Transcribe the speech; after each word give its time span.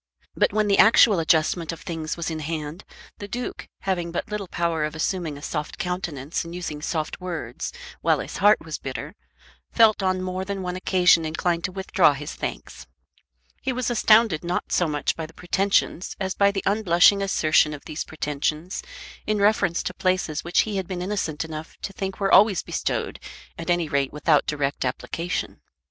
But 0.35 0.51
when 0.51 0.65
the 0.67 0.79
actual 0.79 1.19
adjustment 1.19 1.71
of 1.71 1.81
things 1.81 2.17
was 2.17 2.31
in 2.31 2.39
hand, 2.39 2.85
the 3.19 3.27
Duke, 3.27 3.69
having 3.81 4.11
but 4.11 4.31
little 4.31 4.47
power 4.47 4.83
of 4.83 4.95
assuming 4.95 5.37
a 5.37 5.43
soft 5.43 5.77
countenance 5.77 6.43
and 6.43 6.55
using 6.55 6.81
soft 6.81 7.21
words 7.21 7.71
while 8.01 8.17
his 8.17 8.37
heart 8.37 8.65
was 8.65 8.79
bitter, 8.79 9.13
felt 9.71 10.01
on 10.01 10.23
more 10.23 10.43
than 10.43 10.63
one 10.63 10.75
occasion 10.75 11.23
inclined 11.23 11.63
to 11.65 11.71
withdraw 11.71 12.13
his 12.13 12.33
thanks. 12.33 12.87
He 13.61 13.71
was 13.71 13.91
astounded 13.91 14.43
not 14.43 14.71
so 14.71 14.87
much 14.87 15.15
by 15.15 15.27
the 15.27 15.35
pretensions 15.35 16.15
as 16.19 16.33
by 16.33 16.49
the 16.49 16.63
unblushing 16.65 17.21
assertion 17.21 17.71
of 17.71 17.85
these 17.85 18.03
pretensions 18.03 18.81
in 19.27 19.37
reference 19.37 19.83
to 19.83 19.93
places 19.93 20.43
which 20.43 20.61
he 20.61 20.77
had 20.77 20.87
been 20.87 21.03
innocent 21.03 21.45
enough 21.45 21.77
to 21.83 21.93
think 21.93 22.19
were 22.19 22.31
always 22.33 22.63
bestowed 22.63 23.19
at 23.55 23.69
any 23.69 23.87
rate 23.87 24.11
without 24.11 24.47
direct 24.47 24.83
application. 24.83 25.61